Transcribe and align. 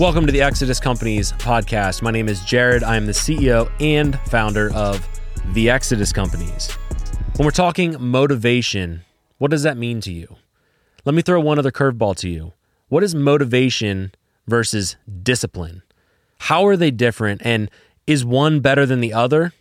Welcome 0.00 0.24
to 0.24 0.32
the 0.32 0.40
Exodus 0.40 0.80
Companies 0.80 1.32
podcast. 1.32 2.00
My 2.00 2.10
name 2.10 2.26
is 2.26 2.42
Jared. 2.46 2.82
I 2.82 2.96
am 2.96 3.04
the 3.04 3.12
CEO 3.12 3.70
and 3.80 4.18
founder 4.20 4.72
of 4.72 5.06
the 5.52 5.68
Exodus 5.68 6.10
Companies. 6.10 6.70
When 7.36 7.44
we're 7.44 7.50
talking 7.50 7.96
motivation, 8.00 9.02
what 9.36 9.50
does 9.50 9.62
that 9.64 9.76
mean 9.76 10.00
to 10.00 10.10
you? 10.10 10.36
Let 11.04 11.14
me 11.14 11.20
throw 11.20 11.38
one 11.38 11.58
other 11.58 11.70
curveball 11.70 12.16
to 12.16 12.30
you. 12.30 12.54
What 12.88 13.02
is 13.02 13.14
motivation 13.14 14.12
versus 14.46 14.96
discipline? 15.22 15.82
How 16.38 16.66
are 16.66 16.78
they 16.78 16.90
different? 16.90 17.42
And 17.44 17.70
is 18.06 18.24
one 18.24 18.60
better 18.60 18.86
than 18.86 19.00
the 19.00 19.12
other? 19.12 19.52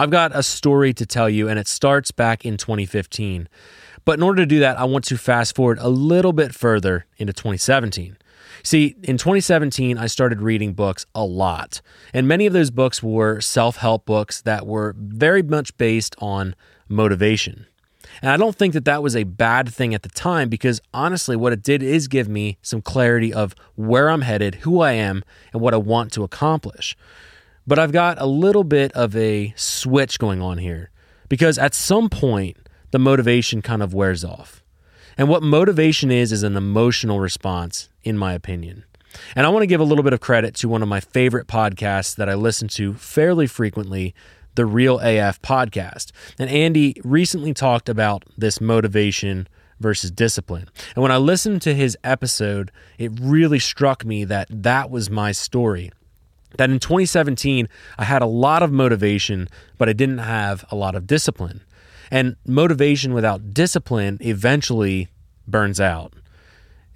I've 0.00 0.10
got 0.10 0.34
a 0.34 0.42
story 0.42 0.92
to 0.94 1.06
tell 1.06 1.30
you, 1.30 1.48
and 1.48 1.60
it 1.60 1.68
starts 1.68 2.10
back 2.10 2.44
in 2.44 2.56
2015. 2.56 3.48
But 4.04 4.18
in 4.18 4.24
order 4.24 4.42
to 4.42 4.46
do 4.46 4.58
that, 4.58 4.80
I 4.80 4.84
want 4.84 5.04
to 5.04 5.16
fast 5.16 5.54
forward 5.54 5.78
a 5.80 5.88
little 5.88 6.32
bit 6.32 6.52
further 6.56 7.06
into 7.18 7.32
2017. 7.32 8.16
See, 8.64 8.96
in 9.02 9.18
2017, 9.18 9.98
I 9.98 10.06
started 10.06 10.40
reading 10.40 10.72
books 10.72 11.04
a 11.14 11.22
lot. 11.22 11.82
And 12.14 12.26
many 12.26 12.46
of 12.46 12.54
those 12.54 12.70
books 12.70 13.02
were 13.02 13.40
self 13.42 13.76
help 13.76 14.06
books 14.06 14.40
that 14.42 14.66
were 14.66 14.94
very 14.98 15.42
much 15.42 15.76
based 15.76 16.16
on 16.18 16.56
motivation. 16.88 17.66
And 18.22 18.30
I 18.30 18.38
don't 18.38 18.56
think 18.56 18.72
that 18.72 18.86
that 18.86 19.02
was 19.02 19.14
a 19.14 19.24
bad 19.24 19.68
thing 19.68 19.94
at 19.94 20.02
the 20.02 20.08
time 20.08 20.48
because 20.48 20.80
honestly, 20.94 21.36
what 21.36 21.52
it 21.52 21.62
did 21.62 21.82
is 21.82 22.08
give 22.08 22.26
me 22.26 22.56
some 22.62 22.80
clarity 22.80 23.34
of 23.34 23.54
where 23.74 24.08
I'm 24.08 24.22
headed, 24.22 24.56
who 24.56 24.80
I 24.80 24.92
am, 24.92 25.24
and 25.52 25.60
what 25.60 25.74
I 25.74 25.78
want 25.78 26.12
to 26.12 26.22
accomplish. 26.22 26.96
But 27.66 27.78
I've 27.78 27.92
got 27.92 28.20
a 28.20 28.26
little 28.26 28.64
bit 28.64 28.92
of 28.92 29.14
a 29.14 29.52
switch 29.56 30.18
going 30.18 30.40
on 30.40 30.56
here 30.56 30.90
because 31.28 31.58
at 31.58 31.74
some 31.74 32.08
point, 32.08 32.56
the 32.92 32.98
motivation 32.98 33.60
kind 33.60 33.82
of 33.82 33.92
wears 33.92 34.24
off. 34.24 34.62
And 35.18 35.28
what 35.28 35.42
motivation 35.42 36.10
is, 36.10 36.32
is 36.32 36.42
an 36.42 36.56
emotional 36.56 37.20
response, 37.20 37.88
in 38.04 38.16
my 38.16 38.32
opinion. 38.32 38.84
And 39.36 39.46
I 39.46 39.48
want 39.48 39.62
to 39.62 39.68
give 39.68 39.80
a 39.80 39.84
little 39.84 40.04
bit 40.04 40.12
of 40.12 40.20
credit 40.20 40.54
to 40.56 40.68
one 40.68 40.82
of 40.82 40.88
my 40.88 41.00
favorite 41.00 41.46
podcasts 41.46 42.16
that 42.16 42.28
I 42.28 42.34
listen 42.34 42.68
to 42.68 42.94
fairly 42.94 43.46
frequently, 43.46 44.14
the 44.54 44.66
Real 44.66 44.98
AF 45.00 45.40
podcast. 45.42 46.12
And 46.38 46.50
Andy 46.50 46.96
recently 47.04 47.54
talked 47.54 47.88
about 47.88 48.24
this 48.36 48.60
motivation 48.60 49.48
versus 49.80 50.10
discipline. 50.10 50.68
And 50.94 51.02
when 51.02 51.12
I 51.12 51.16
listened 51.16 51.62
to 51.62 51.74
his 51.74 51.96
episode, 52.04 52.70
it 52.98 53.12
really 53.20 53.58
struck 53.58 54.04
me 54.04 54.24
that 54.24 54.48
that 54.50 54.90
was 54.90 55.10
my 55.10 55.32
story. 55.32 55.90
That 56.56 56.70
in 56.70 56.78
2017, 56.78 57.68
I 57.98 58.04
had 58.04 58.22
a 58.22 58.26
lot 58.26 58.62
of 58.62 58.70
motivation, 58.70 59.48
but 59.76 59.88
I 59.88 59.92
didn't 59.92 60.18
have 60.18 60.64
a 60.70 60.76
lot 60.76 60.94
of 60.94 61.06
discipline. 61.06 61.62
And 62.10 62.36
motivation 62.46 63.12
without 63.12 63.52
discipline 63.52 64.18
eventually 64.20 65.08
burns 65.48 65.80
out. 65.80 66.12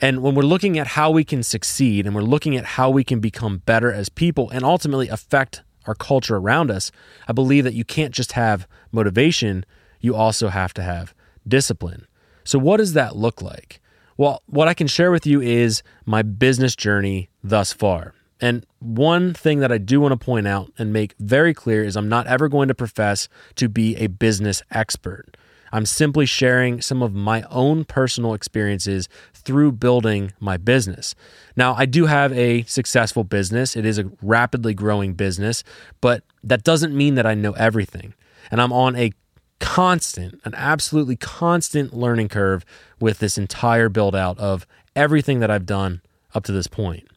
And 0.00 0.22
when 0.22 0.34
we're 0.34 0.42
looking 0.42 0.78
at 0.78 0.88
how 0.88 1.10
we 1.10 1.24
can 1.24 1.42
succeed 1.42 2.06
and 2.06 2.14
we're 2.14 2.22
looking 2.22 2.56
at 2.56 2.64
how 2.64 2.88
we 2.90 3.02
can 3.02 3.18
become 3.20 3.58
better 3.58 3.92
as 3.92 4.08
people 4.08 4.48
and 4.50 4.64
ultimately 4.64 5.08
affect 5.08 5.62
our 5.86 5.94
culture 5.94 6.36
around 6.36 6.70
us, 6.70 6.92
I 7.26 7.32
believe 7.32 7.64
that 7.64 7.74
you 7.74 7.84
can't 7.84 8.14
just 8.14 8.32
have 8.32 8.68
motivation, 8.92 9.64
you 10.00 10.14
also 10.14 10.48
have 10.48 10.72
to 10.74 10.82
have 10.82 11.14
discipline. 11.46 12.06
So, 12.44 12.58
what 12.58 12.76
does 12.76 12.92
that 12.92 13.16
look 13.16 13.42
like? 13.42 13.80
Well, 14.16 14.42
what 14.46 14.68
I 14.68 14.74
can 14.74 14.86
share 14.86 15.10
with 15.10 15.26
you 15.26 15.40
is 15.40 15.82
my 16.04 16.22
business 16.22 16.76
journey 16.76 17.28
thus 17.42 17.72
far. 17.72 18.14
And 18.40 18.64
one 18.78 19.34
thing 19.34 19.60
that 19.60 19.72
I 19.72 19.78
do 19.78 20.00
want 20.00 20.12
to 20.12 20.24
point 20.24 20.46
out 20.46 20.72
and 20.78 20.92
make 20.92 21.14
very 21.18 21.52
clear 21.52 21.82
is 21.82 21.96
I'm 21.96 22.08
not 22.08 22.26
ever 22.26 22.48
going 22.48 22.68
to 22.68 22.74
profess 22.74 23.28
to 23.56 23.68
be 23.68 23.96
a 23.96 24.06
business 24.06 24.62
expert. 24.70 25.36
I'm 25.72 25.86
simply 25.86 26.26
sharing 26.26 26.80
some 26.80 27.02
of 27.02 27.14
my 27.14 27.42
own 27.50 27.84
personal 27.84 28.34
experiences 28.34 29.08
through 29.34 29.72
building 29.72 30.32
my 30.40 30.56
business. 30.56 31.14
Now, 31.56 31.74
I 31.74 31.86
do 31.86 32.06
have 32.06 32.32
a 32.32 32.64
successful 32.64 33.24
business, 33.24 33.76
it 33.76 33.84
is 33.84 33.98
a 33.98 34.10
rapidly 34.22 34.74
growing 34.74 35.14
business, 35.14 35.64
but 36.00 36.22
that 36.44 36.64
doesn't 36.64 36.96
mean 36.96 37.14
that 37.16 37.26
I 37.26 37.34
know 37.34 37.52
everything. 37.52 38.14
And 38.50 38.60
I'm 38.60 38.72
on 38.72 38.96
a 38.96 39.12
constant, 39.60 40.40
an 40.44 40.54
absolutely 40.54 41.16
constant 41.16 41.92
learning 41.92 42.28
curve 42.28 42.64
with 43.00 43.18
this 43.18 43.38
entire 43.38 43.88
build 43.88 44.14
out 44.14 44.38
of 44.38 44.66
everything 44.94 45.40
that 45.40 45.50
I've 45.50 45.66
done 45.66 46.02
up 46.34 46.44
to 46.44 46.52
this 46.52 46.66
point. 46.66 47.08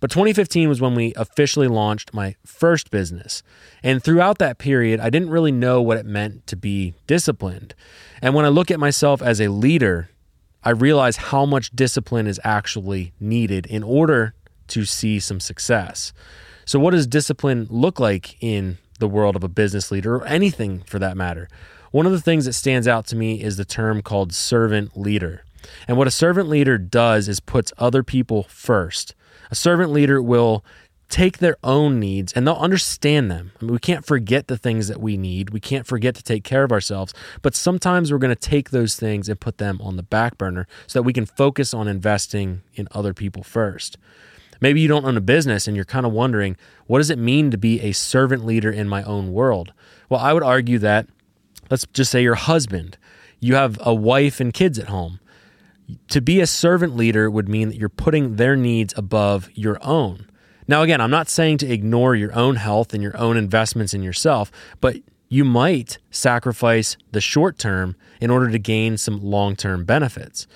But 0.00 0.10
2015 0.10 0.68
was 0.68 0.80
when 0.80 0.94
we 0.94 1.12
officially 1.14 1.68
launched 1.68 2.14
my 2.14 2.34
first 2.44 2.90
business. 2.90 3.42
And 3.82 4.02
throughout 4.02 4.38
that 4.38 4.58
period, 4.58 4.98
I 4.98 5.10
didn't 5.10 5.30
really 5.30 5.52
know 5.52 5.82
what 5.82 5.98
it 5.98 6.06
meant 6.06 6.46
to 6.48 6.56
be 6.56 6.94
disciplined. 7.06 7.74
And 8.22 8.34
when 8.34 8.46
I 8.46 8.48
look 8.48 8.70
at 8.70 8.80
myself 8.80 9.20
as 9.20 9.40
a 9.40 9.48
leader, 9.48 10.08
I 10.64 10.70
realize 10.70 11.16
how 11.16 11.44
much 11.46 11.70
discipline 11.70 12.26
is 12.26 12.40
actually 12.44 13.12
needed 13.20 13.66
in 13.66 13.82
order 13.82 14.34
to 14.68 14.84
see 14.84 15.20
some 15.20 15.40
success. 15.40 16.12
So, 16.64 16.78
what 16.78 16.92
does 16.92 17.06
discipline 17.06 17.66
look 17.70 17.98
like 17.98 18.36
in 18.42 18.78
the 18.98 19.08
world 19.08 19.36
of 19.36 19.44
a 19.44 19.48
business 19.48 19.90
leader 19.90 20.16
or 20.16 20.26
anything 20.26 20.82
for 20.86 20.98
that 20.98 21.16
matter? 21.16 21.48
One 21.90 22.06
of 22.06 22.12
the 22.12 22.20
things 22.20 22.44
that 22.44 22.52
stands 22.52 22.86
out 22.86 23.06
to 23.08 23.16
me 23.16 23.42
is 23.42 23.56
the 23.56 23.64
term 23.64 24.02
called 24.02 24.32
servant 24.32 24.96
leader. 24.96 25.44
And 25.88 25.96
what 25.96 26.06
a 26.06 26.12
servant 26.12 26.48
leader 26.48 26.78
does 26.78 27.28
is 27.28 27.40
puts 27.40 27.72
other 27.78 28.02
people 28.02 28.44
first. 28.44 29.14
A 29.50 29.54
servant 29.54 29.92
leader 29.92 30.22
will 30.22 30.64
take 31.08 31.38
their 31.38 31.56
own 31.64 31.98
needs 31.98 32.32
and 32.32 32.46
they'll 32.46 32.54
understand 32.54 33.30
them. 33.30 33.50
I 33.60 33.64
mean, 33.64 33.72
we 33.72 33.80
can't 33.80 34.06
forget 34.06 34.46
the 34.46 34.56
things 34.56 34.86
that 34.88 35.00
we 35.00 35.16
need. 35.16 35.50
We 35.50 35.60
can't 35.60 35.86
forget 35.86 36.14
to 36.14 36.22
take 36.22 36.44
care 36.44 36.62
of 36.62 36.70
ourselves, 36.70 37.12
but 37.42 37.54
sometimes 37.54 38.12
we're 38.12 38.18
going 38.18 38.34
to 38.34 38.40
take 38.40 38.70
those 38.70 38.94
things 38.94 39.28
and 39.28 39.38
put 39.40 39.58
them 39.58 39.80
on 39.82 39.96
the 39.96 40.04
back 40.04 40.38
burner 40.38 40.68
so 40.86 41.00
that 41.00 41.02
we 41.02 41.12
can 41.12 41.26
focus 41.26 41.74
on 41.74 41.88
investing 41.88 42.62
in 42.74 42.86
other 42.92 43.12
people 43.12 43.42
first. 43.42 43.98
Maybe 44.60 44.80
you 44.80 44.88
don't 44.88 45.04
own 45.04 45.16
a 45.16 45.22
business 45.22 45.66
and 45.66 45.74
you're 45.74 45.84
kind 45.84 46.06
of 46.06 46.12
wondering, 46.12 46.56
what 46.86 46.98
does 46.98 47.10
it 47.10 47.18
mean 47.18 47.50
to 47.50 47.58
be 47.58 47.80
a 47.80 47.92
servant 47.92 48.44
leader 48.44 48.70
in 48.70 48.88
my 48.88 49.02
own 49.02 49.32
world? 49.32 49.72
Well, 50.08 50.20
I 50.20 50.32
would 50.32 50.42
argue 50.44 50.78
that 50.78 51.08
let's 51.70 51.86
just 51.92 52.12
say 52.12 52.22
your 52.22 52.36
husband, 52.36 52.98
you 53.40 53.56
have 53.56 53.78
a 53.80 53.94
wife 53.94 54.38
and 54.38 54.52
kids 54.52 54.78
at 54.78 54.88
home 54.88 55.18
to 56.08 56.20
be 56.20 56.40
a 56.40 56.46
servant 56.46 56.96
leader 56.96 57.30
would 57.30 57.48
mean 57.48 57.68
that 57.68 57.76
you're 57.76 57.88
putting 57.88 58.36
their 58.36 58.56
needs 58.56 58.94
above 58.96 59.48
your 59.54 59.78
own. 59.82 60.26
Now, 60.66 60.82
again, 60.82 61.00
I'm 61.00 61.10
not 61.10 61.28
saying 61.28 61.58
to 61.58 61.72
ignore 61.72 62.14
your 62.14 62.32
own 62.32 62.56
health 62.56 62.94
and 62.94 63.02
your 63.02 63.16
own 63.16 63.36
investments 63.36 63.92
in 63.92 64.02
yourself, 64.02 64.52
but 64.80 64.96
you 65.28 65.44
might 65.44 65.98
sacrifice 66.10 66.96
the 67.12 67.20
short 67.20 67.58
term 67.58 67.96
in 68.20 68.30
order 68.30 68.50
to 68.50 68.58
gain 68.58 68.96
some 68.96 69.20
long 69.20 69.56
term 69.56 69.84
benefits. 69.84 70.46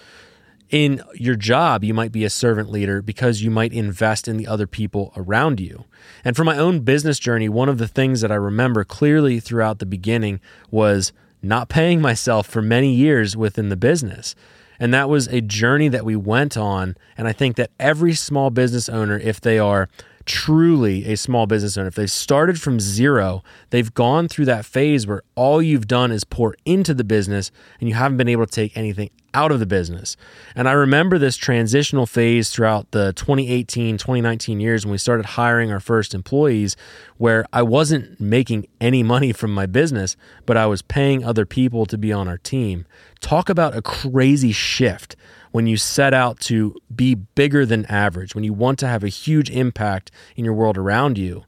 In 0.70 1.02
your 1.14 1.36
job, 1.36 1.84
you 1.84 1.94
might 1.94 2.10
be 2.10 2.24
a 2.24 2.30
servant 2.30 2.70
leader 2.70 3.00
because 3.00 3.42
you 3.42 3.50
might 3.50 3.72
invest 3.72 4.26
in 4.26 4.36
the 4.36 4.46
other 4.46 4.66
people 4.66 5.12
around 5.16 5.60
you. 5.60 5.84
And 6.24 6.34
for 6.34 6.42
my 6.42 6.58
own 6.58 6.80
business 6.80 7.18
journey, 7.18 7.48
one 7.48 7.68
of 7.68 7.78
the 7.78 7.86
things 7.86 8.20
that 8.20 8.32
I 8.32 8.36
remember 8.36 8.82
clearly 8.82 9.38
throughout 9.40 9.78
the 9.78 9.86
beginning 9.86 10.40
was 10.70 11.12
not 11.42 11.68
paying 11.68 12.00
myself 12.00 12.46
for 12.46 12.62
many 12.62 12.92
years 12.92 13.36
within 13.36 13.68
the 13.68 13.76
business. 13.76 14.34
And 14.78 14.92
that 14.92 15.08
was 15.08 15.28
a 15.28 15.40
journey 15.40 15.88
that 15.88 16.04
we 16.04 16.16
went 16.16 16.56
on. 16.56 16.96
And 17.16 17.28
I 17.28 17.32
think 17.32 17.56
that 17.56 17.70
every 17.78 18.14
small 18.14 18.50
business 18.50 18.88
owner, 18.88 19.18
if 19.18 19.40
they 19.40 19.58
are 19.58 19.88
truly 20.26 21.10
a 21.12 21.16
small 21.16 21.46
business 21.46 21.76
owner, 21.76 21.88
if 21.88 21.94
they've 21.94 22.10
started 22.10 22.60
from 22.60 22.80
zero, 22.80 23.42
they've 23.70 23.92
gone 23.92 24.28
through 24.28 24.46
that 24.46 24.64
phase 24.64 25.06
where 25.06 25.22
all 25.34 25.60
you've 25.60 25.86
done 25.86 26.10
is 26.10 26.24
pour 26.24 26.54
into 26.64 26.94
the 26.94 27.04
business 27.04 27.50
and 27.80 27.88
you 27.88 27.94
haven't 27.94 28.16
been 28.16 28.28
able 28.28 28.46
to 28.46 28.52
take 28.52 28.76
anything 28.76 29.10
out 29.34 29.50
of 29.50 29.58
the 29.58 29.66
business. 29.66 30.16
And 30.54 30.68
I 30.68 30.72
remember 30.72 31.18
this 31.18 31.36
transitional 31.36 32.06
phase 32.06 32.50
throughout 32.50 32.92
the 32.92 33.12
2018, 33.14 33.98
2019 33.98 34.60
years 34.60 34.86
when 34.86 34.92
we 34.92 34.98
started 34.98 35.26
hiring 35.26 35.72
our 35.72 35.80
first 35.80 36.14
employees, 36.14 36.76
where 37.18 37.44
I 37.52 37.62
wasn't 37.62 38.20
making 38.20 38.66
any 38.80 39.02
money 39.02 39.32
from 39.32 39.52
my 39.52 39.66
business, 39.66 40.16
but 40.46 40.56
I 40.56 40.66
was 40.66 40.82
paying 40.82 41.24
other 41.24 41.44
people 41.44 41.84
to 41.86 41.98
be 41.98 42.12
on 42.12 42.28
our 42.28 42.38
team. 42.38 42.86
Talk 43.20 43.48
about 43.48 43.76
a 43.76 43.82
crazy 43.82 44.52
shift 44.52 45.16
when 45.54 45.68
you 45.68 45.76
set 45.76 46.12
out 46.12 46.40
to 46.40 46.74
be 46.96 47.14
bigger 47.14 47.64
than 47.64 47.86
average, 47.86 48.34
when 48.34 48.42
you 48.42 48.52
want 48.52 48.76
to 48.76 48.88
have 48.88 49.04
a 49.04 49.08
huge 49.08 49.48
impact 49.50 50.10
in 50.34 50.44
your 50.44 50.52
world 50.52 50.76
around 50.76 51.16
you, 51.16 51.44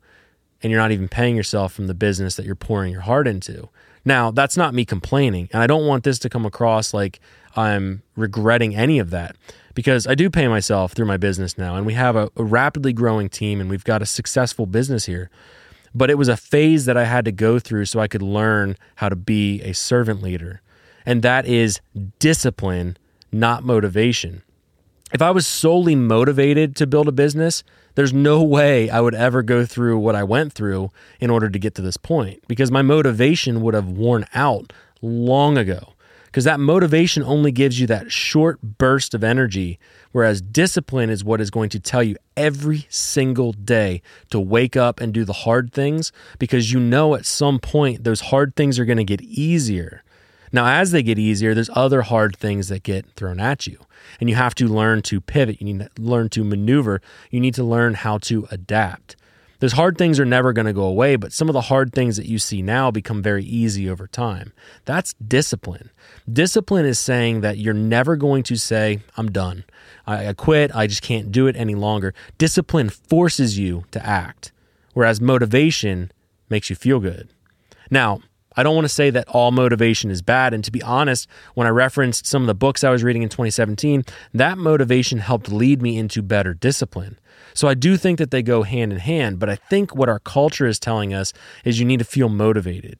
and 0.63 0.71
you're 0.71 0.81
not 0.81 0.93
even 0.93 1.09
paying 1.09 1.35
yourself 1.35 1.73
from 1.73 1.89
the 1.89 1.95
business 1.95 2.37
that 2.37 2.47
you're 2.47 2.55
pouring 2.55 2.93
your 2.93 3.01
heart 3.01 3.27
into. 3.27 3.69
Now, 4.05 4.31
that's 4.31 4.57
not 4.57 4.75
me 4.75 4.85
complaining, 4.85 5.49
and 5.53 5.61
I 5.61 5.67
don't 5.67 5.89
want 5.89 6.05
this 6.05 6.21
to 6.21 6.29
come 6.29 6.47
across 6.47 6.95
like 6.95 7.19
I'm 7.57 8.05
regretting 8.15 8.77
any 8.77 9.01
of 9.01 9.11
that 9.11 9.35
because 9.75 10.07
I 10.07 10.15
do 10.15 10.31
pay 10.31 10.47
myself 10.47 10.93
through 10.93 11.07
my 11.07 11.17
business 11.17 11.59
now, 11.59 11.75
and 11.75 11.85
we 11.85 11.95
have 11.95 12.15
a, 12.15 12.31
a 12.37 12.45
rapidly 12.45 12.93
growing 12.93 13.29
team 13.29 13.61
and 13.61 13.69
we've 13.69 13.83
got 13.83 14.03
a 14.03 14.07
successful 14.07 14.67
business 14.67 15.07
here. 15.07 15.31
But 15.97 16.11
it 16.11 16.17
was 16.17 16.29
a 16.29 16.37
phase 16.37 16.85
that 16.85 16.97
I 16.97 17.07
had 17.07 17.25
to 17.25 17.33
go 17.33 17.59
through 17.59 17.87
so 17.87 17.99
I 17.99 18.07
could 18.07 18.23
learn 18.23 18.77
how 18.95 19.09
to 19.09 19.17
be 19.17 19.63
a 19.63 19.73
servant 19.73 20.23
leader. 20.23 20.63
And 21.05 21.23
that 21.23 21.45
is 21.45 21.81
discipline 22.21 22.99
not 23.39 23.65
motivation. 23.65 24.43
If 25.13 25.23
I 25.23 25.31
was 25.31 25.47
solely 25.47 25.95
motivated 25.95 26.75
to 26.77 26.87
build 26.87 27.07
a 27.07 27.13
business, 27.13 27.63
there's 27.95 28.13
no 28.13 28.43
way 28.43 28.91
I 28.91 29.01
would 29.01 29.15
ever 29.15 29.43
go 29.43 29.65
through 29.65 29.99
what 29.99 30.17
I 30.17 30.25
went 30.25 30.53
through 30.53 30.91
in 31.21 31.31
order 31.31 31.49
to 31.49 31.59
get 31.59 31.75
to 31.77 31.83
this 31.83 31.97
point 31.97 32.43
because 32.49 32.71
my 32.71 32.83
motivation 32.83 33.63
would 33.63 33.75
have 33.75 33.89
worn 33.89 34.27
out 34.35 34.73
long 35.01 35.57
ago. 35.57 35.93
because 36.27 36.45
that 36.45 36.61
motivation 36.61 37.23
only 37.23 37.51
gives 37.51 37.81
you 37.81 37.87
that 37.87 38.13
short 38.13 38.61
burst 38.61 39.15
of 39.15 39.25
energy, 39.25 39.79
whereas 40.13 40.43
discipline 40.43 41.09
is 41.09 41.25
what 41.25 41.41
is 41.41 41.51
going 41.51 41.71
to 41.71 41.81
tell 41.81 42.03
you 42.03 42.15
every 42.37 42.87
single 42.91 43.53
day 43.53 44.03
to 44.29 44.39
wake 44.39 44.77
up 44.77 45.01
and 45.01 45.15
do 45.15 45.25
the 45.25 45.33
hard 45.33 45.73
things 45.73 46.13
because 46.39 46.71
you 46.71 46.79
know 46.79 47.15
at 47.15 47.25
some 47.25 47.59
point 47.59 48.05
those 48.05 48.21
hard 48.21 48.55
things 48.55 48.79
are 48.79 48.85
going 48.85 48.99
to 48.99 49.05
get 49.05 49.23
easier. 49.23 50.03
Now, 50.53 50.67
as 50.67 50.91
they 50.91 51.03
get 51.03 51.19
easier, 51.19 51.55
there's 51.55 51.71
other 51.75 52.03
hard 52.03 52.37
things 52.37 52.69
that 52.69 52.83
get 52.83 53.07
thrown 53.13 53.41
at 53.41 53.67
you. 53.67 53.79
And 54.21 54.31
you 54.31 54.37
have 54.37 54.55
to 54.57 54.69
learn 54.69 55.03
to 55.03 55.21
pivot. 55.21 55.61
You 55.61 55.73
need 55.73 55.91
to 55.95 56.03
learn 56.03 56.29
to 56.31 56.45
maneuver. 56.45 57.01
You 57.31 57.41
need 57.41 57.55
to 57.55 57.65
learn 57.65 57.95
how 57.95 58.19
to 58.19 58.47
adapt. 58.51 59.17
Those 59.59 59.73
hard 59.73 59.97
things 59.97 60.21
are 60.21 60.27
never 60.27 60.53
going 60.53 60.67
to 60.67 60.73
go 60.73 60.85
away, 60.85 61.17
but 61.17 61.33
some 61.33 61.49
of 61.49 61.55
the 61.55 61.63
hard 61.63 61.93
things 61.93 62.19
that 62.19 62.27
you 62.27 62.39
see 62.39 62.61
now 62.61 62.91
become 62.91 63.23
very 63.23 63.45
easy 63.45 63.89
over 63.89 64.07
time. 64.07 64.53
That's 64.85 65.15
discipline. 65.15 65.91
Discipline 66.31 66.85
is 66.85 66.99
saying 66.99 67.41
that 67.41 67.57
you're 67.57 67.73
never 67.73 68.17
going 68.17 68.43
to 68.45 68.57
say, 68.57 69.01
I'm 69.17 69.33
done. 69.33 69.65
I, 70.07 70.35
quit. 70.35 70.75
I 70.75 70.87
just 70.87 71.03
can't 71.03 71.33
do 71.33 71.47
it 71.47 71.57
any 71.57 71.75
longer. 71.75 72.13
Discipline 72.37 72.91
forces 72.91 73.59
you 73.59 73.85
to 73.93 74.07
act, 74.07 74.53
whereas 74.93 75.21
motivation 75.21 76.13
makes 76.51 76.69
you 76.69 76.77
feel 76.77 77.01
good. 77.01 77.31
Now, 77.91 78.21
I 78.57 78.63
don't 78.63 78.75
want 78.75 78.87
to 78.87 78.93
say 78.93 79.11
that 79.11 79.29
all 79.29 79.51
motivation 79.51 80.11
is 80.11 80.23
bad. 80.23 80.55
And 80.55 80.65
to 80.65 80.71
be 80.71 80.83
honest, 80.83 81.29
when 81.55 81.67
I 81.67 81.71
referenced 81.71 82.27
some 82.27 82.43
of 82.43 82.47
the 82.47 82.55
books 82.55 82.83
I 82.83 82.91
was 82.91 83.05
reading 83.05 83.23
in 83.23 83.29
2017, 83.29 84.05
that 84.35 84.59
motivation 84.59 85.19
helped 85.19 85.51
lead 85.51 85.83
me 85.83 85.99
into 85.99 86.23
better 86.23 86.55
discipline. 86.55 87.19
So 87.55 87.69
I 87.69 87.75
do 87.75 87.97
think 87.97 88.19
that 88.19 88.31
they 88.31 88.43
go 88.43 88.63
hand 88.63 88.93
in 88.93 88.99
hand, 88.99 89.39
but 89.39 89.49
I 89.49 89.57
think 89.57 89.95
what 89.95 90.09
our 90.09 90.19
culture 90.19 90.67
is 90.67 90.79
telling 90.79 91.15
us 91.15 91.33
is 91.65 91.79
you 91.79 91.87
need 91.87 91.99
to 91.99 92.05
feel 92.05 92.29
motivated. 92.29 92.99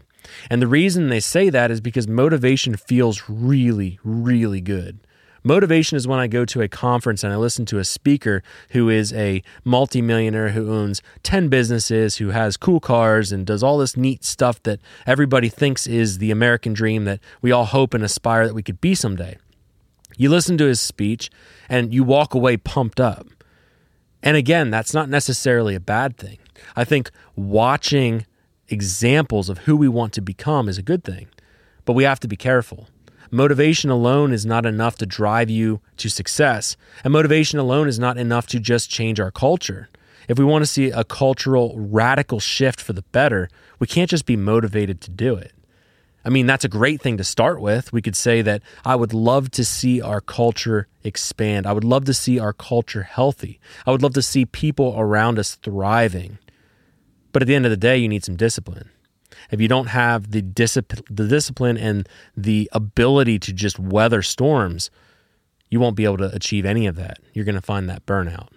And 0.51 0.61
the 0.61 0.67
reason 0.67 1.09
they 1.09 1.21
say 1.21 1.51
that 1.51 1.71
is 1.71 1.81
because 1.81 2.09
motivation 2.09 2.77
feels 2.77 3.25
really, 3.29 3.99
really 4.03 4.61
good. 4.61 5.06
Motivation 5.47 5.95
is 5.95 6.09
when 6.09 6.19
I 6.19 6.27
go 6.27 6.45
to 6.45 6.61
a 6.61 6.67
conference 6.67 7.23
and 7.23 7.33
I 7.33 7.37
listen 7.37 7.67
to 7.67 7.79
a 7.79 7.85
speaker 7.85 8.43
who 8.71 8.89
is 8.89 9.13
a 9.13 9.45
multimillionaire 9.63 10.49
who 10.49 10.75
owns 10.75 11.03
10 11.23 11.49
businesses, 11.49 12.17
who 12.17 12.31
has 12.31 12.57
cool 12.57 12.81
cars 12.81 13.31
and 13.31 13.47
does 13.47 13.63
all 13.63 13.79
this 13.79 13.97
neat 13.97 14.25
stuff 14.25 14.61
that 14.65 14.81
everybody 15.07 15.49
thinks 15.49 15.87
is 15.87 16.19
the 16.19 16.33
American 16.33 16.73
dream 16.73 17.05
that 17.05 17.21
we 17.43 17.53
all 17.53 17.67
hope 17.67 17.95
and 17.95 18.03
aspire 18.03 18.49
that 18.49 18.55
we 18.55 18.63
could 18.65 18.81
be 18.81 18.93
someday. 18.93 19.39
You 20.17 20.31
listen 20.31 20.59
to 20.59 20.65
his 20.65 20.81
speech 20.81 21.31
and 21.69 21.95
you 21.95 22.03
walk 22.03 22.35
away 22.35 22.57
pumped 22.57 22.99
up. 22.99 23.29
And 24.25 24.37
again, 24.37 24.73
that's 24.73 24.95
not 24.95 25.09
necessarily 25.09 25.77
a 25.77 25.81
bad 25.81 26.17
thing. 26.17 26.39
I 26.75 26.83
think 26.83 27.13
watching 27.37 28.27
examples 28.67 29.49
of 29.49 29.59
who 29.59 29.77
we 29.77 29.87
want 29.87 30.13
to 30.15 30.21
become 30.21 30.69
is 30.69 30.77
a 30.77 30.83
good 30.83 31.05
thing, 31.05 31.29
but 31.85 31.93
we 31.93 32.03
have 32.03 32.19
to 32.19 32.27
be 32.27 32.35
careful. 32.35 32.89
Motivation 33.31 33.91
alone 33.91 34.33
is 34.33 34.47
not 34.47 34.67
enough 34.67 34.97
to 34.97 35.07
drive 35.07 35.51
you 35.51 35.81
to 35.97 36.09
success, 36.09 36.77
and 37.03 37.13
motivation 37.13 37.59
alone 37.59 37.89
is 37.89 37.99
not 37.99 38.19
enough 38.19 38.47
to 38.49 38.61
just 38.61 38.91
change 38.91 39.19
our 39.19 39.31
culture. 39.31 39.89
If 40.29 40.39
we 40.39 40.45
want 40.45 40.63
to 40.63 40.67
see 40.67 40.91
a 40.91 41.05
cultural 41.05 41.75
radical 41.77 42.41
shift 42.41 42.81
for 42.81 42.93
the 42.93 43.03
better, 43.03 43.49
we 43.79 43.87
can't 43.87 44.11
just 44.11 44.27
be 44.27 44.37
motivated 44.37 45.01
to 45.03 45.11
do 45.11 45.37
it. 45.37 45.53
I 46.25 46.29
mean, 46.29 46.47
that's 46.47 46.65
a 46.65 46.69
great 46.69 47.01
thing 47.01 47.19
to 47.19 47.25
start 47.25 47.61
with. 47.61 47.93
We 47.93 48.03
could 48.03 48.17
say 48.17 48.43
that 48.43 48.63
I 48.85 48.97
would 48.97 49.15
love 49.15 49.53
to 49.53 49.65
see 49.65 50.01
our 50.01 50.21
culture 50.21 50.89
expand. 51.05 51.67
I 51.67 51.73
would 51.73 51.85
love 51.85 52.05
to 52.07 52.15
see 52.15 52.41
our 52.41 52.53
culture 52.53 53.05
healthy. 53.05 53.61
I 53.87 53.93
would 53.93 54.03
love 54.03 54.15
to 54.15 54.23
see 54.23 54.45
people 54.45 54.97
around 54.99 55.39
us 55.39 55.55
thriving. 55.55 56.39
But 57.31 57.43
at 57.43 57.47
the 57.47 57.55
end 57.55 57.65
of 57.65 57.71
the 57.71 57.77
day, 57.77 57.97
you 57.97 58.09
need 58.09 58.25
some 58.25 58.35
discipline 58.35 58.91
if 59.51 59.61
you 59.61 59.69
don't 59.69 59.89
have 59.89 60.31
the 60.31 60.43
discipline, 60.43 61.05
the 61.11 61.27
discipline 61.27 61.77
and 61.77 62.09
the 62.37 62.69
ability 62.73 63.39
to 63.41 63.53
just 63.53 63.79
weather 63.79 64.23
storms, 64.23 64.91
you 65.71 65.81
won't 65.81 65.97
be 65.97 66.05
able 66.05 66.19
to 66.19 66.35
achieve 66.35 66.65
any 66.65 66.87
of 66.87 66.97
that. 66.97 67.19
You're 67.33 67.45
going 67.45 67.55
to 67.57 67.61
find 67.61 67.89
that 67.89 68.07
burnout. 68.07 68.49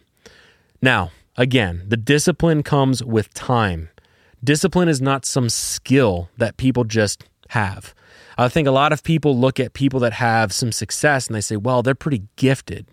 Now, 0.82 1.12
again, 1.38 1.84
the 1.88 1.98
discipline 1.98 2.64
comes 2.64 3.04
with 3.04 3.34
time. 3.34 3.90
Discipline 4.44 4.88
is 4.88 5.02
not 5.02 5.26
some 5.26 5.50
skill 5.50 6.30
that 6.38 6.58
people 6.58 6.84
just 6.84 7.26
have. 7.50 7.94
I 8.38 8.48
think 8.48 8.68
a 8.68 8.72
lot 8.72 8.94
of 8.94 9.04
people 9.04 9.38
look 9.38 9.60
at 9.60 9.74
people 9.74 10.00
that 10.00 10.14
have 10.14 10.54
some 10.54 10.72
success 10.72 11.28
and 11.28 11.36
they 11.36 11.42
say, 11.42 11.58
well, 11.58 11.84
they're 11.84 11.96
pretty 11.96 12.24
gifted. 12.38 12.88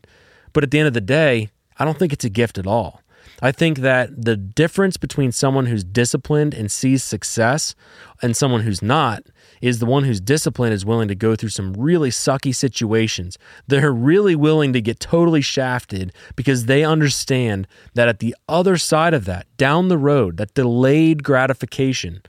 But 0.53 0.65
at 0.65 0.73
the 0.73 0.79
end 0.81 0.89
of 0.89 0.95
the 0.95 1.01
day, 1.01 1.51
I 1.79 1.85
don't 1.85 1.99
think 1.99 2.13
it's 2.13 2.25
a 2.25 2.31
gift 2.31 2.59
at 2.59 2.67
all. 2.67 3.01
I 3.43 3.53
think 3.53 3.79
that 3.79 4.25
the 4.25 4.37
difference 4.37 4.97
between 4.97 5.33
someone 5.33 5.67
who's 5.67 5.85
disciplined 5.85 6.55
and 6.55 6.71
sees 6.71 7.05
success 7.05 7.75
and 8.23 8.37
someone 8.37 8.63
who's 8.63 8.83
not 8.83 9.23
is 9.61 9.79
the 9.79 9.87
one 9.87 10.05
who's 10.05 10.21
disciplined 10.21 10.75
is 10.75 10.85
willing 10.85 11.09
to 11.09 11.15
go 11.15 11.37
through 11.37 11.51
some 11.51 11.73
really 11.75 12.11
sucky 12.11 12.55
situations. 12.55 13.39
They're 13.67 13.93
really 13.93 14.37
willing 14.37 14.73
to 14.73 14.81
get 14.81 15.01
totally 15.01 15.41
shafted 15.41 16.13
because 16.35 16.67
they 16.67 16.85
understand 16.85 17.67
that 17.95 18.09
at 18.09 18.21
the 18.21 18.35
other 18.49 18.77
side 18.77 19.15
of 19.15 19.25
that, 19.27 19.47
down 19.57 19.89
the 19.89 19.99
road, 19.99 20.37
that 20.37 20.55
delayed 20.55 21.23
gratification, 21.23 22.23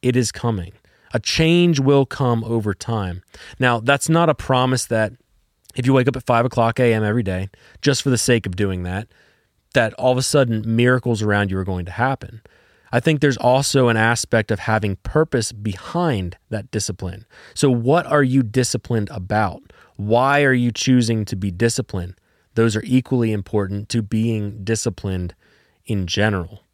it 0.00 0.16
is 0.16 0.32
coming. 0.32 0.72
A 1.14 1.20
change 1.20 1.78
will 1.78 2.06
come 2.06 2.42
over 2.44 2.72
time. 2.72 3.22
Now, 3.58 3.80
that's 3.80 4.08
not 4.08 4.30
a 4.30 4.34
promise 4.34 4.86
that 4.86 5.12
if 5.74 5.86
you 5.86 5.92
wake 5.92 6.08
up 6.08 6.16
at 6.16 6.24
5 6.24 6.46
o'clock 6.46 6.80
a.m. 6.80 7.04
every 7.04 7.22
day, 7.22 7.50
just 7.80 8.02
for 8.02 8.10
the 8.10 8.18
sake 8.18 8.46
of 8.46 8.56
doing 8.56 8.82
that, 8.84 9.08
that 9.72 9.94
all 9.94 10.12
of 10.12 10.18
a 10.18 10.22
sudden 10.22 10.62
miracles 10.66 11.22
around 11.22 11.50
you 11.50 11.58
are 11.58 11.64
going 11.64 11.84
to 11.86 11.92
happen. 11.92 12.42
I 12.92 13.00
think 13.00 13.20
there's 13.20 13.38
also 13.38 13.88
an 13.88 13.96
aspect 13.96 14.50
of 14.50 14.60
having 14.60 14.96
purpose 14.96 15.50
behind 15.50 16.36
that 16.50 16.70
discipline. 16.70 17.24
So, 17.54 17.70
what 17.70 18.06
are 18.06 18.22
you 18.22 18.42
disciplined 18.42 19.08
about? 19.10 19.62
Why 19.96 20.42
are 20.42 20.52
you 20.52 20.70
choosing 20.70 21.24
to 21.26 21.36
be 21.36 21.50
disciplined? 21.50 22.16
Those 22.54 22.76
are 22.76 22.82
equally 22.84 23.32
important 23.32 23.88
to 23.90 24.02
being 24.02 24.62
disciplined 24.62 25.34
in 25.86 26.06
general. 26.06 26.64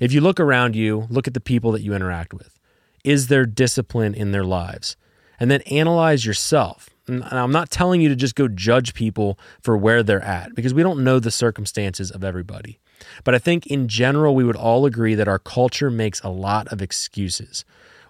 If 0.00 0.12
you 0.12 0.20
look 0.20 0.40
around 0.40 0.74
you, 0.74 1.06
look 1.10 1.28
at 1.28 1.34
the 1.34 1.40
people 1.40 1.70
that 1.72 1.82
you 1.82 1.94
interact 1.94 2.32
with. 2.32 2.58
Is 3.04 3.26
there 3.28 3.44
discipline 3.44 4.14
in 4.14 4.32
their 4.32 4.44
lives? 4.44 4.96
And 5.38 5.50
then 5.50 5.60
analyze 5.62 6.24
yourself. 6.24 6.88
And 7.06 7.24
I'm 7.24 7.52
not 7.52 7.70
telling 7.70 8.00
you 8.00 8.08
to 8.08 8.16
just 8.16 8.34
go 8.34 8.48
judge 8.48 8.94
people 8.94 9.38
for 9.60 9.76
where 9.76 10.02
they're 10.02 10.22
at 10.22 10.54
because 10.54 10.72
we 10.72 10.82
don't 10.82 11.02
know 11.02 11.18
the 11.18 11.30
circumstances 11.30 12.10
of 12.10 12.22
everybody. 12.22 12.78
But 13.24 13.34
I 13.34 13.38
think 13.38 13.66
in 13.66 13.88
general, 13.88 14.34
we 14.34 14.44
would 14.44 14.56
all 14.56 14.86
agree 14.86 15.14
that 15.16 15.28
our 15.28 15.40
culture 15.40 15.90
makes 15.90 16.20
a 16.20 16.28
lot 16.28 16.68
of 16.68 16.80
excuses. 16.80 17.64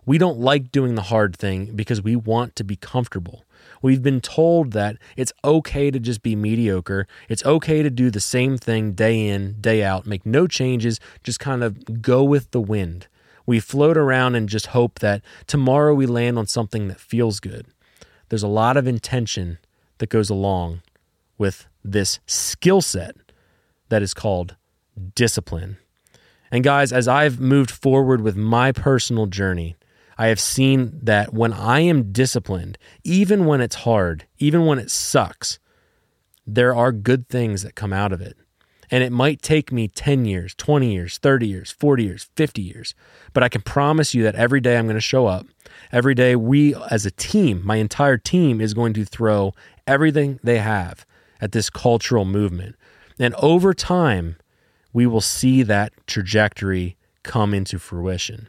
We 0.04 0.18
don't 0.18 0.38
like 0.38 0.72
doing 0.72 0.94
the 0.94 1.02
hard 1.02 1.36
thing 1.36 1.76
because 1.76 2.02
we 2.02 2.16
want 2.16 2.56
to 2.56 2.64
be 2.64 2.76
comfortable. 2.76 3.44
We've 3.80 4.02
been 4.02 4.20
told 4.20 4.72
that 4.72 4.96
it's 5.16 5.32
okay 5.44 5.90
to 5.90 5.98
just 5.98 6.22
be 6.22 6.36
mediocre. 6.36 7.06
It's 7.28 7.44
okay 7.44 7.82
to 7.82 7.90
do 7.90 8.10
the 8.10 8.20
same 8.20 8.58
thing 8.58 8.92
day 8.92 9.26
in, 9.26 9.60
day 9.60 9.82
out, 9.82 10.06
make 10.06 10.26
no 10.26 10.46
changes, 10.46 11.00
just 11.22 11.40
kind 11.40 11.62
of 11.64 12.02
go 12.02 12.22
with 12.22 12.50
the 12.50 12.60
wind. 12.60 13.06
We 13.46 13.58
float 13.58 13.96
around 13.96 14.34
and 14.34 14.48
just 14.48 14.66
hope 14.66 15.00
that 15.00 15.22
tomorrow 15.46 15.94
we 15.94 16.06
land 16.06 16.38
on 16.38 16.46
something 16.46 16.88
that 16.88 17.00
feels 17.00 17.40
good 17.40 17.66
there's 18.32 18.42
a 18.42 18.48
lot 18.48 18.78
of 18.78 18.88
intention 18.88 19.58
that 19.98 20.08
goes 20.08 20.30
along 20.30 20.80
with 21.36 21.66
this 21.84 22.18
skill 22.24 22.80
set 22.80 23.14
that 23.90 24.00
is 24.00 24.14
called 24.14 24.56
discipline. 25.14 25.76
And 26.50 26.64
guys, 26.64 26.94
as 26.94 27.06
I've 27.06 27.40
moved 27.40 27.70
forward 27.70 28.22
with 28.22 28.34
my 28.34 28.72
personal 28.72 29.26
journey, 29.26 29.76
I 30.16 30.28
have 30.28 30.40
seen 30.40 30.98
that 31.02 31.34
when 31.34 31.52
I 31.52 31.80
am 31.80 32.10
disciplined, 32.10 32.78
even 33.04 33.44
when 33.44 33.60
it's 33.60 33.76
hard, 33.76 34.26
even 34.38 34.64
when 34.64 34.78
it 34.78 34.90
sucks, 34.90 35.58
there 36.46 36.74
are 36.74 36.90
good 36.90 37.28
things 37.28 37.60
that 37.64 37.74
come 37.74 37.92
out 37.92 38.14
of 38.14 38.22
it. 38.22 38.38
And 38.92 39.02
it 39.02 39.10
might 39.10 39.40
take 39.40 39.72
me 39.72 39.88
10 39.88 40.26
years, 40.26 40.54
20 40.56 40.92
years, 40.92 41.16
30 41.16 41.48
years, 41.48 41.70
40 41.70 42.04
years, 42.04 42.28
50 42.36 42.60
years. 42.60 42.94
But 43.32 43.42
I 43.42 43.48
can 43.48 43.62
promise 43.62 44.14
you 44.14 44.22
that 44.24 44.34
every 44.34 44.60
day 44.60 44.76
I'm 44.76 44.84
going 44.84 44.96
to 44.96 45.00
show 45.00 45.26
up. 45.26 45.46
Every 45.90 46.14
day, 46.14 46.36
we 46.36 46.74
as 46.90 47.06
a 47.06 47.10
team, 47.10 47.62
my 47.64 47.76
entire 47.76 48.18
team 48.18 48.60
is 48.60 48.74
going 48.74 48.92
to 48.92 49.06
throw 49.06 49.54
everything 49.86 50.38
they 50.44 50.58
have 50.58 51.06
at 51.40 51.52
this 51.52 51.70
cultural 51.70 52.26
movement. 52.26 52.76
And 53.18 53.34
over 53.36 53.72
time, 53.72 54.36
we 54.92 55.06
will 55.06 55.22
see 55.22 55.62
that 55.62 55.92
trajectory 56.06 56.96
come 57.22 57.54
into 57.54 57.78
fruition. 57.78 58.48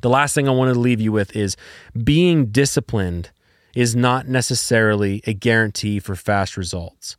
The 0.00 0.10
last 0.10 0.34
thing 0.34 0.48
I 0.48 0.52
want 0.52 0.74
to 0.74 0.78
leave 0.78 1.00
you 1.00 1.12
with 1.12 1.34
is 1.34 1.56
being 2.04 2.46
disciplined 2.46 3.30
is 3.74 3.96
not 3.96 4.28
necessarily 4.28 5.22
a 5.26 5.32
guarantee 5.32 5.98
for 5.98 6.14
fast 6.14 6.58
results. 6.58 7.16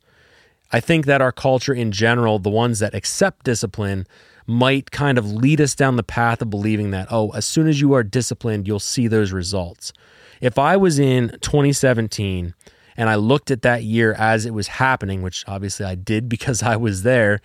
I 0.70 0.80
think 0.80 1.06
that 1.06 1.22
our 1.22 1.32
culture 1.32 1.72
in 1.72 1.92
general, 1.92 2.38
the 2.38 2.50
ones 2.50 2.78
that 2.80 2.94
accept 2.94 3.44
discipline, 3.44 4.06
might 4.46 4.90
kind 4.90 5.18
of 5.18 5.30
lead 5.30 5.60
us 5.60 5.74
down 5.74 5.96
the 5.96 6.02
path 6.02 6.40
of 6.40 6.50
believing 6.50 6.90
that, 6.90 7.06
oh, 7.10 7.30
as 7.30 7.46
soon 7.46 7.68
as 7.68 7.80
you 7.80 7.92
are 7.92 8.02
disciplined, 8.02 8.66
you'll 8.66 8.80
see 8.80 9.06
those 9.06 9.30
results. 9.32 9.92
If 10.40 10.58
I 10.58 10.76
was 10.76 10.98
in 10.98 11.36
2017 11.40 12.54
and 12.96 13.10
I 13.10 13.14
looked 13.16 13.50
at 13.50 13.62
that 13.62 13.82
year 13.84 14.14
as 14.14 14.46
it 14.46 14.54
was 14.54 14.68
happening, 14.68 15.22
which 15.22 15.44
obviously 15.46 15.84
I 15.84 15.94
did 15.94 16.28
because 16.30 16.62
I 16.62 16.76
was 16.76 17.02
there, 17.02 17.40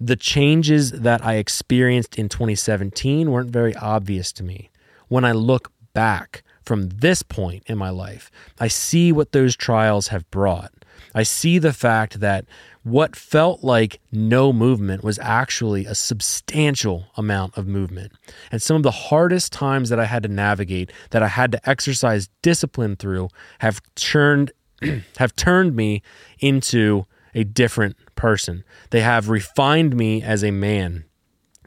the 0.00 0.16
changes 0.16 0.92
that 0.92 1.24
I 1.24 1.34
experienced 1.34 2.18
in 2.18 2.28
2017 2.28 3.30
weren't 3.30 3.50
very 3.50 3.76
obvious 3.76 4.32
to 4.34 4.42
me. 4.42 4.70
When 5.08 5.24
I 5.24 5.32
look 5.32 5.70
back, 5.92 6.42
from 6.70 6.88
this 6.90 7.24
point 7.24 7.64
in 7.66 7.76
my 7.76 7.90
life, 7.90 8.30
I 8.60 8.68
see 8.68 9.10
what 9.10 9.32
those 9.32 9.56
trials 9.56 10.06
have 10.06 10.30
brought. 10.30 10.70
I 11.16 11.24
see 11.24 11.58
the 11.58 11.72
fact 11.72 12.20
that 12.20 12.44
what 12.84 13.16
felt 13.16 13.64
like 13.64 13.98
no 14.12 14.52
movement 14.52 15.02
was 15.02 15.18
actually 15.18 15.84
a 15.84 15.96
substantial 15.96 17.06
amount 17.16 17.58
of 17.58 17.66
movement. 17.66 18.12
And 18.52 18.62
some 18.62 18.76
of 18.76 18.84
the 18.84 18.92
hardest 18.92 19.52
times 19.52 19.88
that 19.88 19.98
I 19.98 20.04
had 20.04 20.22
to 20.22 20.28
navigate, 20.28 20.92
that 21.10 21.24
I 21.24 21.26
had 21.26 21.50
to 21.50 21.68
exercise 21.68 22.28
discipline 22.40 22.94
through, 22.94 23.30
have 23.58 23.82
turned 23.96 24.52
have 25.16 25.34
turned 25.34 25.74
me 25.74 26.02
into 26.38 27.04
a 27.34 27.42
different 27.42 27.96
person. 28.14 28.62
They 28.90 29.00
have 29.00 29.28
refined 29.28 29.96
me 29.96 30.22
as 30.22 30.44
a 30.44 30.52
man. 30.52 31.02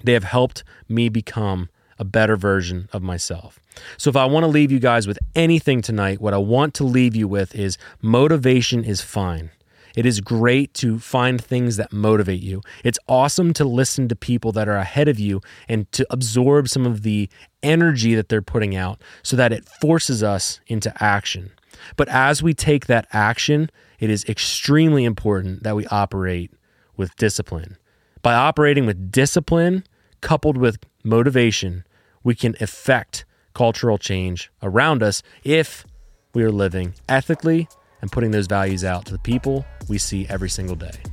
They 0.02 0.14
have 0.14 0.24
helped 0.24 0.64
me 0.88 1.10
become 1.10 1.68
a 2.00 2.04
better 2.04 2.36
version 2.36 2.90
of 2.94 3.02
myself. 3.02 3.60
So, 3.98 4.10
if 4.10 4.16
I 4.16 4.26
want 4.26 4.44
to 4.44 4.48
leave 4.48 4.72
you 4.72 4.80
guys 4.80 5.08
with 5.08 5.20
anything 5.36 5.82
tonight, 5.82 6.22
what 6.22 6.34
I 6.34 6.38
want 6.38 6.74
to 6.76 6.84
leave 6.84 7.16
you 7.16 7.28
with 7.28 7.56
is 7.56 7.78
motivation 8.02 8.84
is 8.84 9.02
fine. 9.02 9.52
It 9.96 10.06
is 10.06 10.22
great 10.22 10.74
to 10.76 10.98
find 10.98 11.44
things 11.44 11.78
that 11.78 11.94
motivate 11.94 12.42
you. 12.42 12.62
It's 12.84 12.98
awesome 13.08 13.54
to 13.54 13.64
listen 13.64 14.08
to 14.08 14.16
people 14.16 14.52
that 14.54 14.68
are 14.68 14.78
ahead 14.78 15.08
of 15.08 15.20
you 15.20 15.42
and 15.68 15.92
to 15.92 16.06
absorb 16.10 16.68
some 16.68 16.86
of 16.86 17.04
the 17.04 17.30
energy 17.62 18.16
that 18.16 18.30
they're 18.30 18.42
putting 18.42 18.76
out 18.76 19.02
so 19.22 19.36
that 19.38 19.54
it 19.54 19.66
forces 19.66 20.24
us 20.24 20.60
into 20.68 20.92
action. 21.04 21.52
But 21.96 22.10
as 22.10 22.42
we 22.42 22.54
take 22.54 22.88
that 22.88 23.08
action, 23.12 23.70
it 24.00 24.10
is 24.10 24.26
extremely 24.26 25.06
important 25.06 25.64
that 25.64 25.76
we 25.76 25.86
operate 25.88 26.52
with 26.98 27.16
discipline. 27.16 27.78
By 28.22 28.34
operating 28.34 28.86
with 28.86 29.12
discipline 29.12 29.84
coupled 30.24 30.58
with 30.58 30.80
motivation, 31.04 31.86
we 32.24 32.34
can 32.34 32.56
effect 32.60 33.26
cultural 33.54 34.00
change 34.00 34.52
around 34.64 35.04
us 35.04 35.22
if 35.44 35.86
we 36.34 36.42
are 36.44 36.52
living 36.52 36.96
ethically 37.08 37.68
and 38.02 38.12
putting 38.12 38.32
those 38.32 38.48
values 38.48 38.84
out 38.84 39.06
to 39.06 39.12
the 39.12 39.20
people 39.20 39.66
we 39.88 39.98
see 39.98 40.26
every 40.30 40.50
single 40.50 40.76
day. 40.76 41.13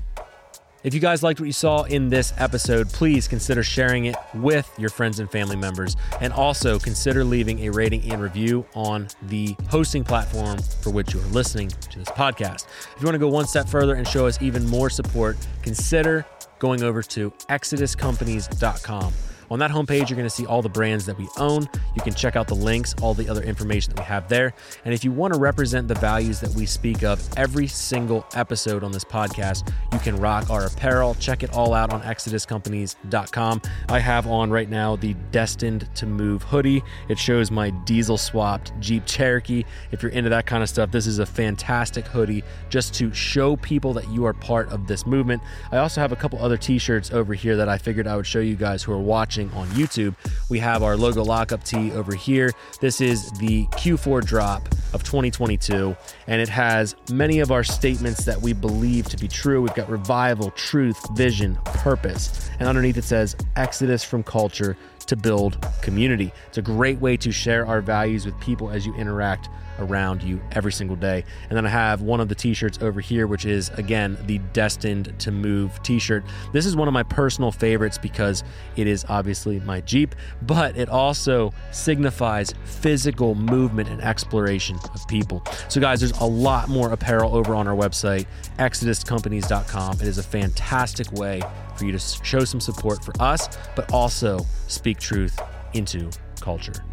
If 0.83 0.95
you 0.95 1.01
guys 1.01 1.23
liked 1.23 1.41
what 1.41 1.47
you 1.47 1.53
saw 1.53 1.83
in 1.83 2.09
this 2.09 2.33
episode, 2.39 2.89
please 2.89 3.29
consider 3.29 3.63
sharing 3.63 4.07
it 4.07 4.17
with 4.35 4.71
your 4.79 4.89
friends 4.89 5.21
and 5.21 5.31
family 5.31 5.57
members. 5.57 5.95
And 6.21 6.33
also 6.33 6.79
consider 6.79 7.23
leaving 7.23 7.67
a 7.67 7.71
rating 7.71 8.11
and 8.11 8.23
review 8.23 8.65
on 8.75 9.09
the 9.23 9.55
hosting 9.69 10.05
platform 10.05 10.59
for 10.81 10.91
which 10.91 11.13
you 11.13 11.21
are 11.21 11.27
listening 11.27 11.69
to 11.69 11.99
this 11.99 12.09
podcast. 12.09 12.67
If 12.97 13.01
you 13.01 13.05
want 13.05 13.15
to 13.15 13.19
go 13.19 13.29
one 13.29 13.47
step 13.47 13.69
further 13.69 13.95
and 13.95 14.09
show 14.09 14.27
us 14.27 14.41
even 14.41 14.67
more 14.67 14.89
support, 14.89 15.37
consider 15.63 16.25
going 16.59 16.83
over 16.83 17.03
to 17.03 17.31
exoduscompanies.com. 17.51 19.13
On 19.51 19.59
that 19.59 19.71
homepage, 19.71 20.09
you're 20.09 20.17
going 20.17 20.23
to 20.25 20.31
see 20.31 20.47
all 20.47 20.63
the 20.63 20.69
brands 20.69 21.07
that 21.07 21.19
we 21.19 21.29
own. 21.37 21.69
You 21.97 22.03
can 22.03 22.15
check 22.15 22.37
out 22.37 22.47
the 22.47 22.55
links, 22.55 22.95
all 23.03 23.15
the 23.15 23.29
other 23.29 23.43
information 23.43 23.93
that 23.95 24.01
we 24.01 24.07
have 24.07 24.29
there. 24.29 24.55
And 24.85 24.95
if 24.95 25.05
you 25.05 25.11
want 25.11 25.35
to 25.35 25.41
represent 25.41 25.89
the 25.89 25.95
values 25.95 26.39
that 26.41 26.51
we 26.51 26.67
speak 26.67 27.03
of 27.03 27.21
every 27.37 27.67
single 27.67 28.25
episode 28.35 28.85
on 28.85 28.93
this 28.93 29.05
podcast, 29.05 29.71
you 29.93 29.99
can 29.99 30.17
rock 30.17 30.51
our 30.51 30.67
apparel. 30.67 31.15
Check 31.15 31.43
it 31.43 31.53
all 31.53 31.75
out 31.75 31.93
on 31.93 32.01
exoduscompanies.com. 32.03 33.63
I 33.89 33.99
have 33.99 34.27
on 34.29 34.51
right 34.51 34.69
now 34.69 34.95
the 34.97 35.15
Destined 35.33 35.89
to 35.97 36.07
Move 36.07 36.43
hoodie. 36.43 36.83
It 37.09 37.19
shows 37.19 37.51
my 37.51 37.71
diesel 37.71 38.19
swapped 38.19 38.73
Jeep 38.81 39.05
Cherokee. 39.07 39.65
If 39.93 40.03
you're 40.03 40.13
into 40.13 40.31
that 40.31 40.47
kind 40.47 40.63
of 40.63 40.69
stuff, 40.69 40.91
this 40.91 41.07
is 41.07 41.19
a 41.19 41.27
fantastic 41.27 42.07
hoodie 42.07 42.43
just 42.69 42.95
to 42.95 43.13
show 43.13 43.57
people 43.57 43.93
that 43.95 44.09
you 44.11 44.25
are 44.27 44.33
part 44.33 44.71
of 44.71 44.87
this 44.87 45.07
movement. 45.07 45.43
I 45.73 45.79
also 45.79 46.01
have 46.01 46.13
a 46.13 46.17
couple 46.17 46.39
other 46.43 46.57
t 46.57 46.79
shirts 46.79 47.13
over 47.13 47.35
here 47.35 47.57
that 47.57 47.69
I 47.69 47.79
figured 47.79 48.07
I 48.07 48.17
would 48.17 48.27
show 48.27 48.41
you 48.41 48.57
guys 48.57 48.83
who 48.83 48.93
are 48.93 48.99
watching 48.99 49.51
on 49.53 49.67
YouTube, 49.69 50.15
we 50.49 50.59
have 50.59 50.83
our 50.83 50.97
logo 50.97 51.23
lockup 51.23 51.65
tee 51.65 51.93
over 51.93 52.15
here. 52.15 52.53
This 52.81 53.01
is 53.01 53.31
the 53.33 53.67
Q4 53.67 54.25
drop 54.25 54.69
of 54.93 55.03
2022, 55.05 55.97
and 56.27 56.41
it 56.41 56.49
has 56.49 56.97
many 57.11 57.41
of 57.41 57.53
our 57.53 57.63
statements 57.63 58.25
that 58.25 58.41
we 58.41 58.53
believe 58.53 59.09
to 59.09 59.17
be 59.17 59.29
true. 59.29 59.63
We've 59.63 59.75
got 59.75 59.89
revival, 59.89 60.51
truth, 60.53 60.99
vision, 61.17 61.57
purpose, 61.65 62.51
and 62.59 62.69
underneath 62.69 62.97
it 62.97 63.05
says 63.05 63.37
Exodus 63.57 64.03
from 64.03 64.23
culture 64.23 64.77
to 65.11 65.17
build 65.17 65.61
community. 65.83 66.33
It's 66.47 66.59
a 66.59 66.63
great 66.63 67.01
way 67.01 67.17
to 67.17 67.33
share 67.33 67.67
our 67.67 67.81
values 67.81 68.25
with 68.25 68.39
people 68.41 68.71
as 68.71 68.87
you 68.87 68.95
interact 68.95 69.49
around 69.81 70.23
you 70.23 70.41
every 70.53 70.71
single 70.71 70.95
day. 70.95 71.25
And 71.49 71.57
then 71.57 71.67
I 71.67 71.69
have 71.69 72.01
one 72.01 72.21
of 72.21 72.29
the 72.29 72.35
t 72.37 72.55
shirts 72.55 72.79
over 72.81 73.01
here, 73.01 73.27
which 73.27 73.45
is 73.45 73.71
again 73.71 74.17
the 74.27 74.39
Destined 74.53 75.19
to 75.19 75.33
Move 75.33 75.83
t 75.83 75.99
shirt. 75.99 76.23
This 76.53 76.65
is 76.65 76.77
one 76.77 76.87
of 76.87 76.95
my 76.95 77.03
personal 77.03 77.51
favorites 77.51 77.99
because 77.99 78.45
it 78.77 78.87
is 78.87 79.05
obviously 79.09 79.59
my 79.61 79.81
Jeep, 79.81 80.15
but 80.43 80.77
it 80.77 80.89
also 80.89 81.53
signifies 81.73 82.55
physical 82.65 83.35
movement 83.35 83.89
and 83.89 84.01
exploration 84.03 84.79
of 84.95 85.09
people. 85.09 85.43
So, 85.69 85.81
guys, 85.81 86.01
there's 86.01 86.19
a 86.21 86.25
lot 86.25 86.69
more 86.69 86.93
apparel 86.93 87.35
over 87.35 87.57
on 87.57 87.67
our 87.67 87.75
website, 87.75 88.27
exoduscompanies.com. 88.59 90.01
It 90.01 90.07
is 90.07 90.19
a 90.19 90.23
fantastic 90.23 91.11
way 91.13 91.43
for 91.81 91.87
you 91.87 91.93
to 91.93 91.99
show 91.99 92.45
some 92.45 92.61
support 92.61 93.03
for 93.05 93.15
us, 93.21 93.49
but 93.75 93.93
also 93.93 94.39
speak 94.69 95.01
truth 95.01 95.41
into 95.73 96.11
culture. 96.41 96.85